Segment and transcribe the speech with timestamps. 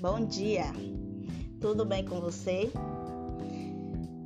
[0.00, 0.64] Bom dia!
[1.60, 2.72] Tudo bem com você?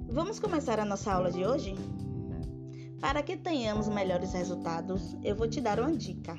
[0.09, 1.75] Vamos começar a nossa aula de hoje?
[3.01, 6.37] Para que tenhamos melhores resultados, eu vou te dar uma dica.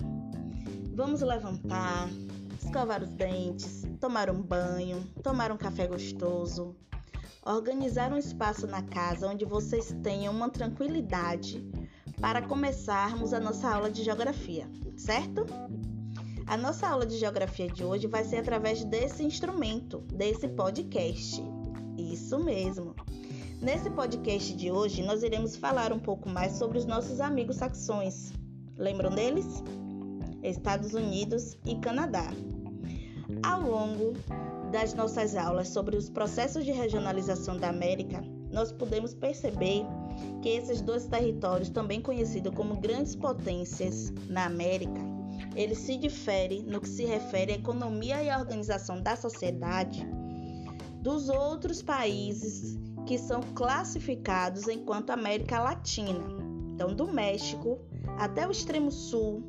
[0.93, 2.07] Vamos levantar,
[2.63, 6.73] escovar os dentes, tomar um banho, tomar um café gostoso,
[7.45, 11.61] organizar um espaço na casa onde vocês tenham uma tranquilidade
[12.21, 15.45] para começarmos a nossa aula de geografia, certo?
[16.47, 21.41] A nossa aula de geografia de hoje vai ser através desse instrumento, desse podcast.
[21.97, 22.95] Isso mesmo.
[23.59, 28.31] Nesse podcast de hoje, nós iremos falar um pouco mais sobre os nossos amigos saxões.
[28.77, 29.63] Lembram deles?
[30.43, 32.27] Estados Unidos e Canadá.
[33.41, 34.13] Ao longo
[34.71, 39.83] das nossas aulas sobre os processos de regionalização da América, nós podemos perceber
[40.43, 45.14] que esses dois territórios, também conhecidos como grandes potências na América,
[45.55, 50.05] eles se diferem no que se refere à economia e à organização da sociedade
[51.01, 56.25] dos outros países que são classificados enquanto América Latina.
[56.73, 57.79] Então, do México
[58.17, 59.43] até o extremo sul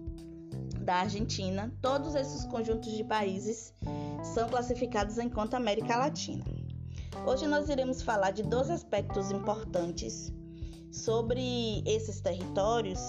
[0.82, 3.74] da Argentina, todos esses conjuntos de países
[4.22, 6.44] são classificados enquanto América Latina.
[7.26, 10.32] Hoje nós iremos falar de dois aspectos importantes
[10.92, 13.00] sobre esses territórios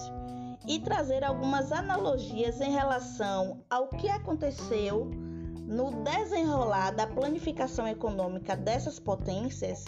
[0.67, 5.09] e trazer algumas analogias em relação ao que aconteceu
[5.65, 9.85] no desenrolar da planificação econômica dessas potências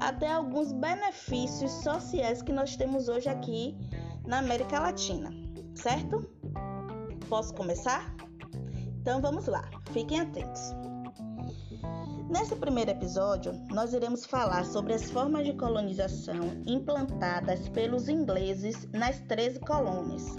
[0.00, 3.76] até alguns benefícios sociais que nós temos hoje aqui
[4.26, 5.30] na América Latina,
[5.74, 6.28] certo?
[7.28, 8.14] Posso começar?
[9.00, 10.74] Então vamos lá, fiquem atentos.
[12.32, 19.20] Nesse primeiro episódio, nós iremos falar sobre as formas de colonização implantadas pelos ingleses nas
[19.20, 20.34] 13 colônias.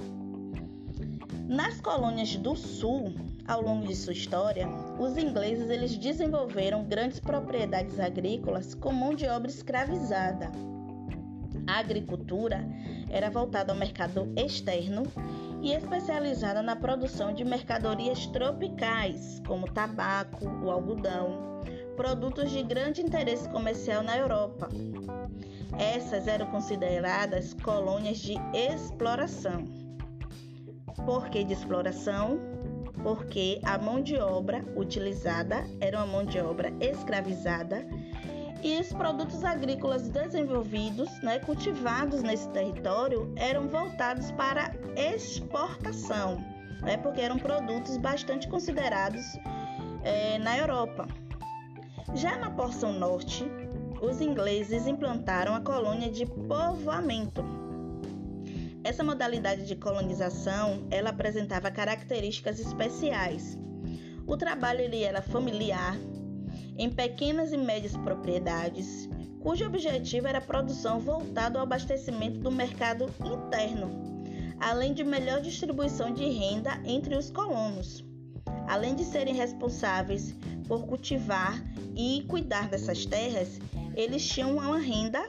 [1.47, 3.13] Nas colônias do Sul,
[3.47, 4.67] ao longo de sua história,
[4.99, 10.51] os ingleses eles desenvolveram grandes propriedades agrícolas com mão de obra escravizada.
[11.67, 12.67] A agricultura
[13.07, 15.03] era voltada ao mercado externo
[15.61, 21.52] e especializada na produção de mercadorias tropicais, como tabaco, o algodão,
[21.95, 24.69] produtos de grande interesse comercial na Europa.
[25.77, 29.65] Essas eram consideradas colônias de exploração.
[31.05, 32.39] Por que de exploração?
[33.01, 37.85] Porque a mão de obra utilizada era uma mão de obra escravizada
[38.63, 46.37] e os produtos agrícolas desenvolvidos, né, cultivados nesse território, eram voltados para exportação,
[46.81, 49.21] né, porque eram produtos bastante considerados
[50.01, 51.07] é, na Europa.
[52.13, 53.45] Já na porção norte,
[54.01, 57.43] os ingleses implantaram a colônia de povoamento.
[58.83, 63.57] Essa modalidade de colonização, ela apresentava características especiais.
[64.27, 65.97] O trabalho ele era familiar,
[66.77, 69.09] em pequenas e médias propriedades,
[69.39, 73.89] cujo objetivo era a produção voltada ao abastecimento do mercado interno,
[74.59, 78.12] além de melhor distribuição de renda entre os colonos.
[78.67, 80.35] Além de serem responsáveis
[80.67, 81.63] por cultivar
[81.95, 83.59] e cuidar dessas terras,
[83.95, 85.23] eles tinham uma renda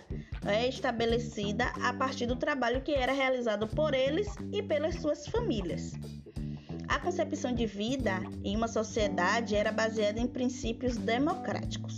[0.46, 5.92] é, estabelecida a partir do trabalho que era realizado por eles e pelas suas famílias.
[6.88, 11.96] A concepção de vida em uma sociedade era baseada em princípios democráticos.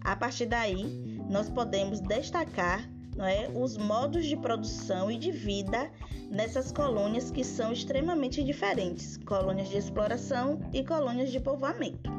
[0.00, 0.84] A partir daí,
[1.28, 2.88] nós podemos destacar
[3.18, 5.90] é, os modos de produção e de vida
[6.30, 12.10] nessas colônias que são extremamente diferentes colônias de exploração e colônias de povoamento.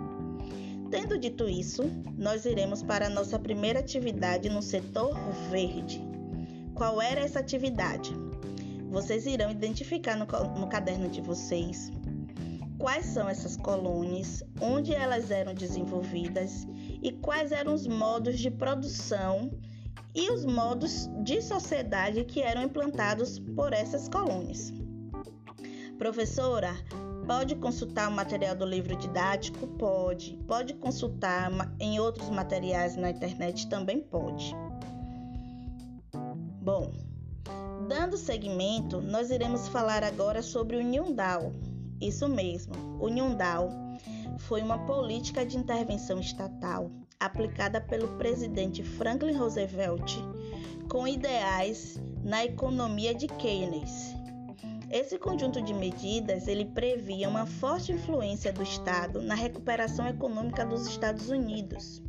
[0.89, 1.83] Tendo dito isso,
[2.17, 5.13] nós iremos para a nossa primeira atividade no setor
[5.51, 6.01] verde.
[6.73, 8.13] Qual era essa atividade?
[8.89, 10.25] Vocês irão identificar no,
[10.59, 11.91] no caderno de vocês
[12.77, 16.67] quais são essas colônias, onde elas eram desenvolvidas
[17.01, 19.51] e quais eram os modos de produção
[20.15, 24.73] e os modos de sociedade que eram implantados por essas colônias.
[25.97, 26.75] Professora,
[27.27, 29.67] Pode consultar o material do livro didático?
[29.67, 30.39] Pode.
[30.47, 33.67] Pode consultar em outros materiais na internet?
[33.67, 34.55] Também pode.
[36.61, 36.93] Bom,
[37.89, 41.51] dando seguimento, nós iremos falar agora sobre o Nyundal.
[41.99, 43.71] Isso mesmo, o Nyundal
[44.39, 50.17] foi uma política de intervenção estatal aplicada pelo presidente Franklin Roosevelt
[50.89, 54.17] com ideais na economia de Keynes
[54.89, 60.87] esse conjunto de medidas ele previa uma forte influência do Estado na recuperação econômica dos
[60.87, 62.01] Estados Unidos.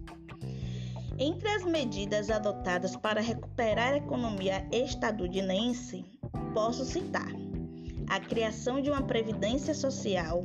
[1.19, 6.05] Entre as medidas adotadas para recuperar a economia estadunidense,
[6.55, 7.27] posso citar
[8.09, 10.45] a criação de uma previdência social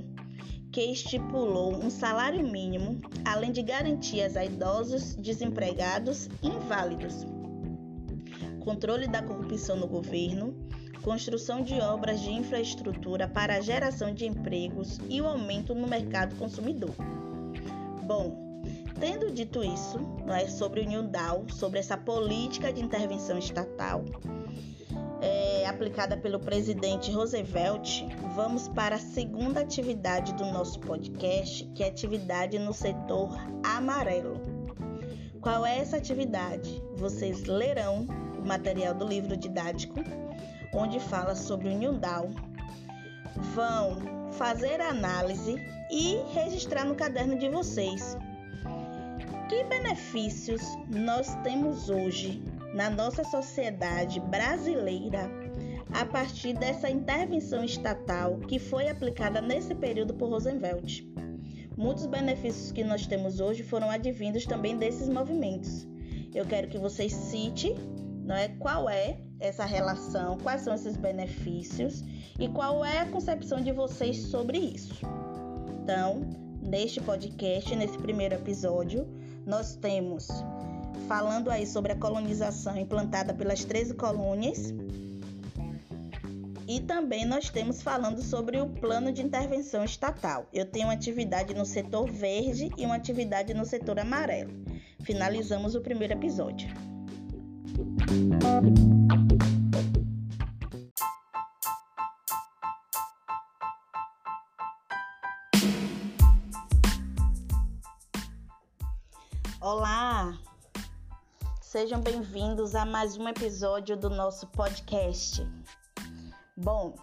[0.74, 7.28] que estipulou um salário mínimo, além de garantias a idosos, desempregados e inválidos.
[8.60, 10.56] Controle da corrupção no governo,
[11.04, 16.36] construção de obras de infraestrutura para a geração de empregos e o aumento no mercado
[16.38, 16.96] consumidor.
[18.04, 18.64] Bom,
[19.00, 24.04] tendo dito isso, não é sobre o New Down, sobre essa política de intervenção estatal,
[25.24, 28.04] é, aplicada pelo presidente Roosevelt,
[28.36, 33.34] vamos para a segunda atividade do nosso podcast, que é atividade no setor
[33.64, 34.42] amarelo.
[35.40, 36.84] Qual é essa atividade?
[36.96, 38.06] Vocês lerão
[38.38, 39.96] o material do livro didático,
[40.74, 42.36] onde fala sobre o Newdown.
[43.56, 45.56] Vão fazer a análise
[45.90, 48.18] e registrar no caderno de vocês.
[49.48, 52.42] Que benefícios nós temos hoje
[52.74, 55.30] na nossa sociedade brasileira
[55.94, 61.04] a partir dessa intervenção estatal que foi aplicada nesse período por Roosevelt.
[61.78, 65.88] Muitos benefícios que nós temos hoje foram advindos também desses movimentos.
[66.34, 67.75] Eu quero que vocês citem
[68.24, 72.04] não é, qual é essa relação, quais são esses benefícios
[72.40, 75.06] e qual é a concepção de vocês sobre isso.
[75.81, 76.22] Então,
[76.62, 79.06] neste podcast, nesse primeiro episódio,
[79.46, 80.30] nós temos
[81.13, 84.74] falando aí sobre a colonização implantada pelas 13 colônias.
[86.68, 90.50] E também nós temos falando sobre o plano de intervenção estatal.
[90.51, 94.51] Eu tenho uma atividade no setor verde e uma atividade no setor amarelo.
[95.04, 96.68] Finalizamos o primeiro episódio.
[111.83, 115.45] Sejam bem-vindos a mais um episódio do nosso podcast.
[116.56, 116.95] Bom,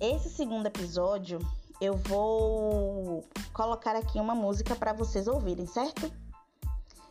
[0.00, 1.38] esse segundo episódio
[1.82, 6.10] eu vou colocar aqui uma música para vocês ouvirem, certo?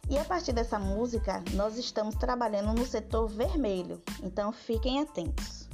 [0.09, 5.69] E a partir dessa música, nós estamos trabalhando no setor vermelho, então fiquem atentos.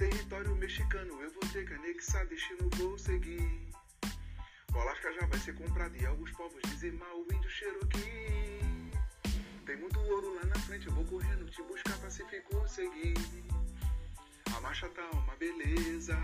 [0.00, 3.69] Território mexicano eu vou ter que anexar, destino vou seguir.
[4.74, 8.92] O Alasca já vai ser comprado e alguns povos dizimar o índio Cherokee.
[9.66, 13.14] Tem muito ouro lá na frente, eu vou correndo te buscar, Pacífico seguir.
[14.56, 16.16] A marcha tá uma beleza.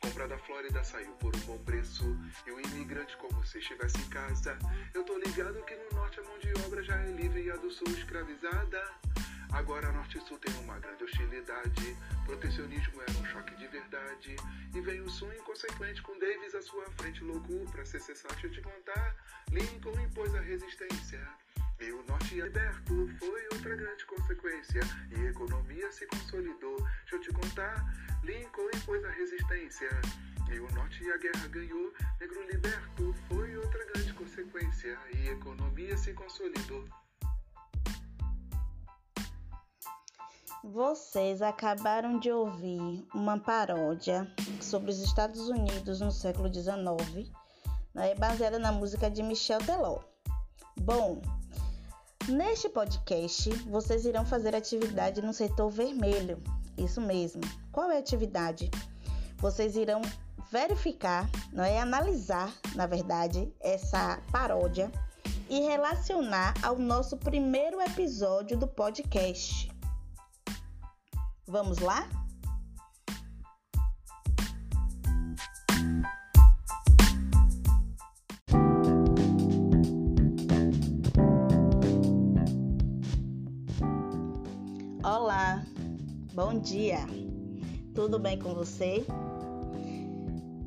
[0.00, 2.04] Compra da Flórida saiu por um bom preço.
[2.46, 4.58] E o imigrante como se estivesse em casa.
[4.94, 7.56] Eu tô ligado que no norte a mão de obra já é livre e a
[7.56, 8.82] do sul escravizada.
[9.52, 11.96] Agora Norte e Sul tem uma grande hostilidade.
[12.24, 14.36] Protecionismo era um choque de verdade.
[14.74, 18.00] E vem o sul inconsequente com Davis à sua frente, louco pra ser
[18.42, 19.16] eu te contar.
[19.50, 21.20] Lincoln impôs a resistência.
[21.80, 24.80] E o norte liberto foi outra grande consequência.
[25.10, 26.76] E a economia se consolidou.
[26.76, 27.84] Deixa eu te contar.
[28.22, 29.90] Lincoln impôs a resistência.
[30.50, 31.92] E o norte e a guerra ganhou.
[32.20, 34.98] Negro liberto foi outra grande consequência.
[35.14, 36.88] E a economia se consolidou.
[40.64, 44.30] Vocês acabaram de ouvir uma paródia
[44.60, 47.30] sobre os Estados Unidos no século XIX,
[47.94, 50.00] né, baseada na música de Michel Teló.
[50.80, 51.20] Bom,
[52.28, 56.42] neste podcast vocês irão fazer atividade no setor vermelho.
[56.76, 57.42] Isso mesmo.
[57.70, 58.70] Qual é a atividade?
[59.38, 60.02] Vocês irão
[60.50, 64.90] verificar, não é analisar, na verdade, essa paródia
[65.48, 69.75] e relacionar ao nosso primeiro episódio do podcast.
[71.48, 72.08] Vamos lá?
[85.04, 85.64] Olá,
[86.34, 86.98] bom dia,
[87.94, 89.06] tudo bem com você?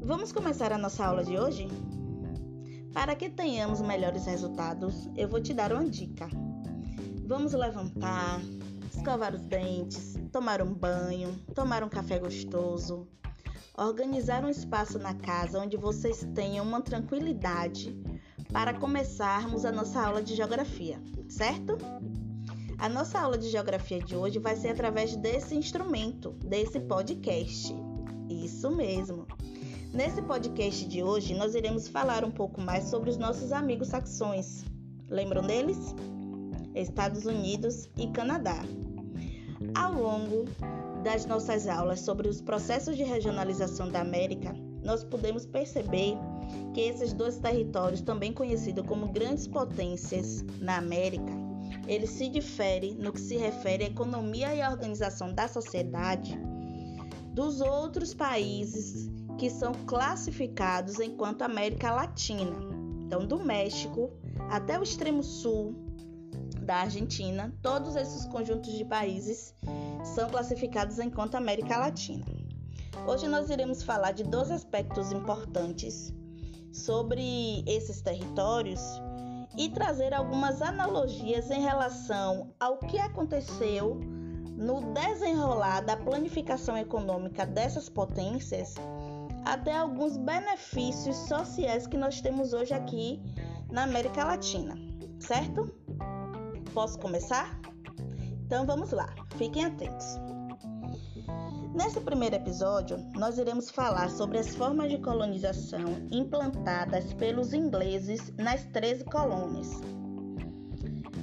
[0.02, 1.68] Vamos começar a nossa aula de hoje?
[2.94, 6.30] Para que tenhamos melhores resultados, eu vou te dar uma dica.
[7.28, 8.40] Vamos levantar,
[8.96, 13.08] escovar os dentes, tomar um banho, tomar um café gostoso,
[13.78, 17.96] organizar um espaço na casa onde vocês tenham uma tranquilidade
[18.52, 21.78] para começarmos a nossa aula de geografia, certo?
[22.78, 27.76] A nossa aula de geografia de hoje vai ser através desse instrumento, desse podcast.
[28.30, 29.28] Isso mesmo.
[29.94, 34.64] Nesse podcast de hoje, nós iremos falar um pouco mais sobre os nossos amigos saxões.
[35.10, 35.96] Lembram deles?
[36.74, 38.64] Estados Unidos e Canadá.
[39.76, 40.46] Ao longo
[41.04, 46.18] das nossas aulas sobre os processos de regionalização da América, nós podemos perceber
[46.74, 51.32] que esses dois territórios, também conhecidos como grandes potências na América,
[51.88, 56.40] ele se difere no que se refere à economia e à organização da sociedade
[57.34, 62.56] dos outros países que são classificados enquanto América Latina.
[63.06, 64.12] Então, do México
[64.50, 65.89] até o extremo sul
[66.70, 69.56] da Argentina, todos esses conjuntos de países
[70.04, 72.24] são classificados enquanto América Latina.
[73.08, 76.14] Hoje nós iremos falar de dois aspectos importantes
[76.72, 78.80] sobre esses territórios
[79.58, 83.96] e trazer algumas analogias em relação ao que aconteceu
[84.56, 88.76] no desenrolar da planificação econômica dessas potências
[89.44, 93.20] até alguns benefícios sociais que nós temos hoje aqui
[93.72, 94.76] na América Latina,
[95.20, 95.74] certo?
[96.74, 97.60] Posso começar?
[98.46, 100.06] Então vamos lá, fiquem atentos.
[101.74, 108.66] Nesse primeiro episódio, nós iremos falar sobre as formas de colonização implantadas pelos ingleses nas
[108.66, 109.70] 13 colônias.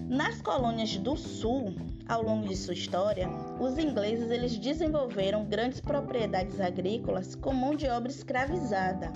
[0.08, 1.74] Nas colônias do Sul,
[2.08, 3.28] ao longo de sua história,
[3.60, 9.12] os ingleses eles desenvolveram grandes propriedades agrícolas com mão de obra escravizada.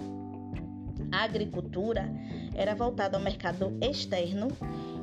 [1.12, 2.08] A agricultura
[2.54, 4.49] era voltada ao mercado externo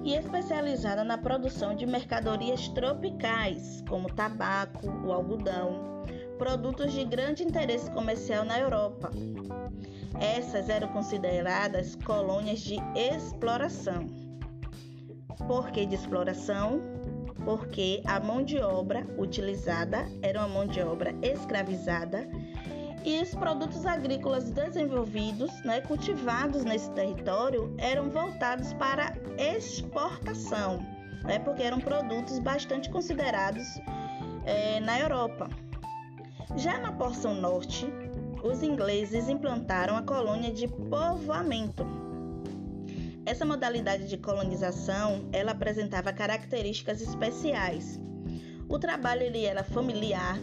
[0.08, 6.02] e especializada na produção de mercadorias tropicais, como tabaco, o algodão,
[6.38, 9.12] produtos de grande interesse comercial na Europa.
[10.18, 14.08] Essas eram consideradas colônias de exploração.
[15.46, 16.82] Por que de exploração?
[17.44, 22.30] Porque a mão de obra utilizada era uma mão de obra escravizada
[23.04, 30.80] e os produtos agrícolas desenvolvidos, né, cultivados nesse território, eram voltados para exportação,
[31.24, 33.80] né, porque eram produtos bastante considerados
[34.46, 35.50] é, na Europa.
[36.56, 37.88] Já na porção norte,
[38.44, 41.86] os ingleses implantaram a colônia de povoamento.
[43.26, 48.00] Essa modalidade de colonização, ela apresentava características especiais.
[48.70, 50.40] O trabalho ele era familiar,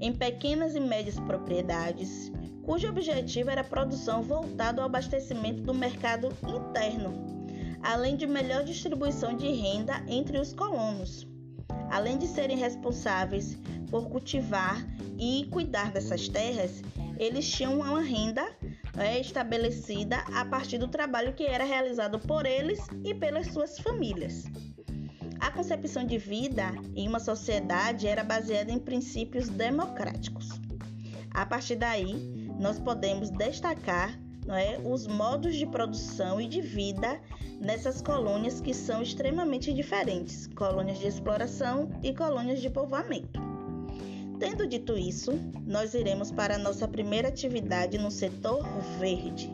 [0.00, 2.30] em pequenas e médias propriedades,
[2.62, 7.12] cujo objetivo era a produção voltada ao abastecimento do mercado interno,
[7.82, 11.26] além de melhor distribuição de renda entre os colonos.
[11.90, 13.58] Além de serem responsáveis
[13.90, 14.86] por cultivar
[15.18, 16.82] e cuidar dessas terras,
[17.18, 18.46] eles tinham uma renda
[18.96, 24.44] é, estabelecida a partir do trabalho que era realizado por eles e pelas suas famílias.
[25.40, 30.48] A concepção de vida em uma sociedade era baseada em princípios democráticos.
[31.30, 34.18] A partir daí, nós podemos destacar
[34.48, 37.20] é, os modos de produção e de vida
[37.60, 43.40] nessas colônias que são extremamente diferentes colônias de exploração e colônias de povoamento.
[44.38, 45.32] Tendo dito isso,
[45.66, 48.64] nós iremos para a nossa primeira atividade no setor
[48.98, 49.50] verde.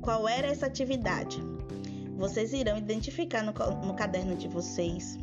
[0.00, 1.38] Qual era essa atividade?
[2.16, 3.52] Vocês irão identificar no,
[3.84, 5.18] no caderno de vocês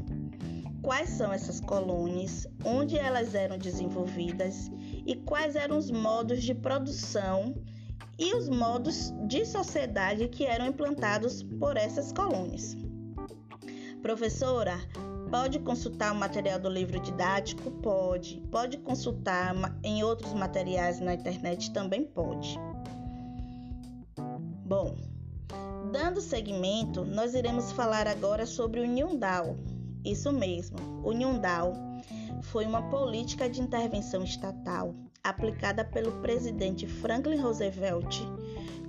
[0.81, 4.69] quais são essas colônias, onde elas eram desenvolvidas
[5.05, 7.55] e quais eram os modos de produção
[8.19, 12.77] e os modos de sociedade que eram implantados por essas colônias.
[14.01, 14.77] Professora,
[15.33, 17.71] Pode consultar o material do livro didático?
[17.71, 18.39] Pode.
[18.51, 21.73] Pode consultar em outros materiais na internet?
[21.73, 22.55] Também pode.
[24.63, 24.95] Bom,
[26.13, 29.57] dando seguimento, nós iremos falar agora sobre o Nyundal.
[30.05, 31.73] Isso mesmo, o Nyundal
[32.43, 34.93] foi uma política de intervenção estatal
[35.23, 38.19] aplicada pelo presidente Franklin Roosevelt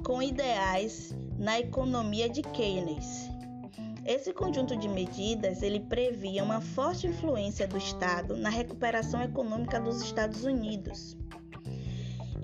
[0.04, 3.30] com ideais na economia de Keynes
[4.06, 10.02] esse conjunto de medidas ele previa uma forte influência do Estado na recuperação econômica dos
[10.02, 11.16] Estados Unidos.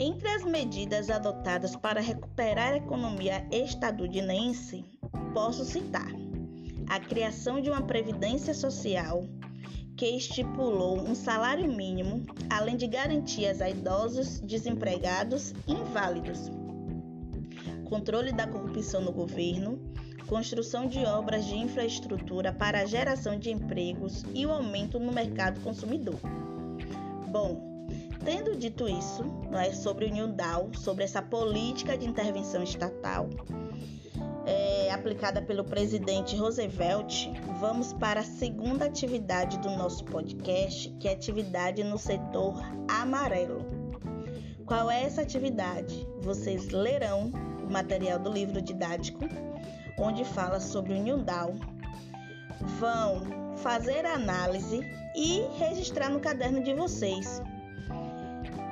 [0.03, 4.83] Entre as medidas adotadas para recuperar a economia estadunidense,
[5.35, 6.09] posso citar
[6.89, 9.23] a criação de uma previdência social
[9.99, 16.51] que estipulou um salário mínimo, além de garantias a idosos, desempregados e inválidos,
[17.85, 19.79] controle da corrupção no governo,
[20.27, 25.61] construção de obras de infraestrutura para a geração de empregos e o aumento no mercado
[25.61, 26.19] consumidor.
[27.31, 27.70] Bom,
[28.25, 33.29] tendo dito isso, é, sobre o New Deal, sobre essa política de intervenção estatal
[34.47, 37.29] é, aplicada pelo presidente Roosevelt,
[37.61, 43.65] vamos para a segunda atividade do nosso podcast, que é a atividade no setor amarelo.
[44.67, 46.07] Qual é essa atividade?
[46.21, 47.31] Vocês lerão
[47.63, 49.25] o material do livro didático
[50.01, 51.55] onde fala sobre o Nildal,
[52.79, 54.81] vão fazer análise
[55.15, 57.43] e registrar no caderno de vocês.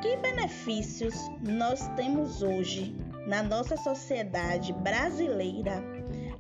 [0.00, 2.95] Que benefícios nós temos hoje
[3.26, 5.83] na nossa sociedade brasileira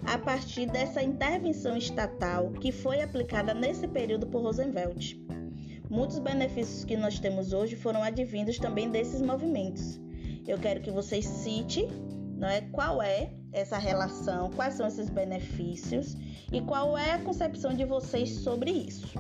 [0.06, 5.16] a partir dessa intervenção estatal que foi aplicada nesse período por Roosevelt.
[5.90, 10.00] Muitos benefícios que nós temos hoje foram advindos também desses movimentos.
[10.46, 11.88] Eu quero que vocês cite
[12.36, 16.16] não é, qual é essa relação, quais são esses benefícios
[16.52, 19.18] e qual é a concepção de vocês sobre isso.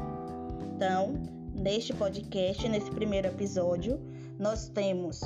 [0.76, 1.14] Então,
[1.52, 4.00] neste podcast, nesse primeiro episódio,
[4.38, 5.20] nós temos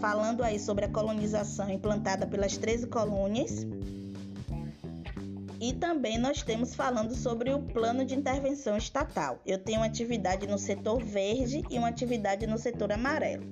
[0.00, 3.66] falando aí sobre a colonização implantada pelas 13 colônias.
[5.60, 9.40] E também nós temos falando sobre o plano de intervenção estatal.
[9.44, 13.44] Eu tenho uma atividade no setor verde e uma atividade no setor amarelo.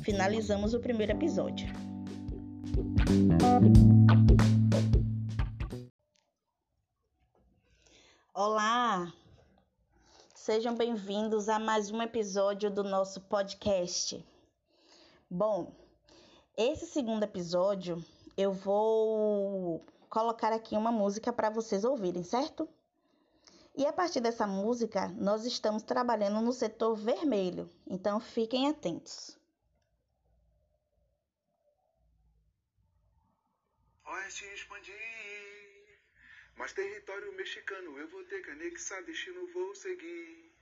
[0.00, 1.66] Finalizamos o primeiro episódio.
[8.34, 9.10] Olá!
[10.34, 14.22] Sejam bem-vindos a mais um episódio do nosso podcast.
[15.36, 15.74] Bom,
[16.56, 18.00] esse segundo episódio
[18.36, 22.68] eu vou colocar aqui uma música para vocês ouvirem, certo?
[23.76, 29.36] E a partir dessa música, nós estamos trabalhando no setor vermelho, então fiquem atentos.
[34.06, 35.98] Oeste expandir,
[36.54, 40.53] mas território mexicano eu vou ter que anexar, destino vou seguir.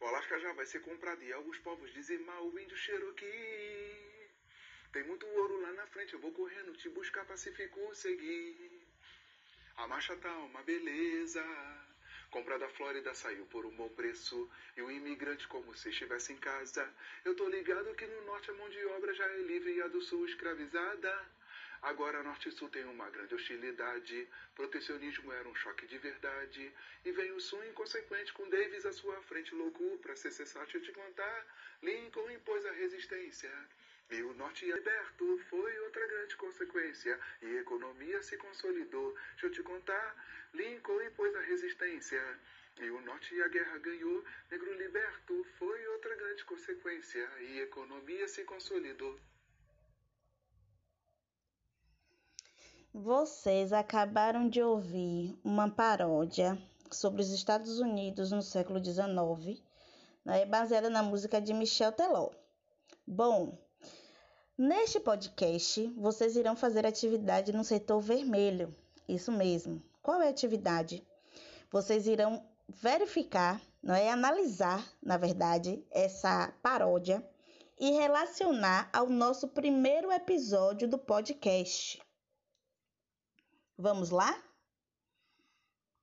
[0.00, 4.30] O Alasca já vai ser comprado e alguns povos dizimar o índio Cherokee.
[4.92, 8.86] Tem muito ouro lá na frente, eu vou correndo te buscar, Pacífico seguir.
[9.76, 11.44] A marcha tá uma beleza.
[12.30, 14.48] Compra da Flórida saiu por um bom preço.
[14.76, 16.88] E o imigrante como se estivesse em casa.
[17.24, 19.88] Eu tô ligado que no norte a mão de obra já é livre e a
[19.88, 21.30] do sul escravizada.
[21.84, 24.26] Agora norte e sul tem uma grande hostilidade.
[24.54, 26.72] Protecionismo era um choque de verdade.
[27.04, 30.92] E vem o sul inconsequente com Davis à sua frente, louco pra ser cessar, te
[30.92, 31.46] contar.
[31.82, 33.52] Lincoln impôs a resistência.
[34.10, 39.14] E o norte liberto foi outra grande consequência, e a economia se consolidou.
[39.32, 40.16] Deixa eu te contar,
[40.54, 42.40] Lincoln impôs a resistência.
[42.80, 47.64] E o norte e a guerra ganhou, negro liberto foi outra grande consequência, e a
[47.64, 49.20] economia se consolidou.
[52.96, 56.56] Vocês acabaram de ouvir uma paródia
[56.92, 59.60] sobre os Estados Unidos no século XIX,
[60.24, 62.30] né, baseada na música de Michel Teló.
[63.04, 63.58] Bom,
[64.56, 68.72] Neste podcast, vocês irão fazer atividade no setor vermelho.
[69.08, 69.82] Isso mesmo.
[70.00, 71.04] Qual é a atividade?
[71.72, 77.28] Vocês irão verificar, não é analisar, na verdade, essa paródia
[77.76, 82.00] e relacionar ao nosso primeiro episódio do podcast.
[83.78, 84.34] Vamos lá?